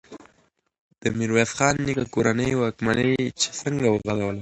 د 1.01 1.03
ميرويس 1.17 1.51
خان 1.57 1.75
نيکه 1.85 2.05
کورنۍ 2.13 2.51
واکمني 2.55 3.11
څنګه 3.61 3.87
وغځوله؟ 3.89 4.39